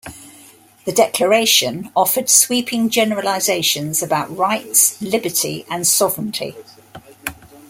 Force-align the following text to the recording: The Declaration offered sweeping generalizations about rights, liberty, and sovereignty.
The 0.85 0.91
Declaration 0.91 1.91
offered 1.95 2.27
sweeping 2.27 2.89
generalizations 2.89 4.01
about 4.01 4.35
rights, 4.35 4.99
liberty, 4.99 5.63
and 5.69 5.85
sovereignty. 5.85 6.55